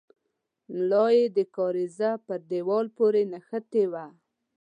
ملا 0.73 1.05
يې 1.15 1.23
د 1.37 1.37
کارېزه 1.55 2.11
پر 2.25 2.39
دېوال 2.49 2.87
پورې 2.97 3.21
نښتې 3.31 3.83
وه. 3.91 4.05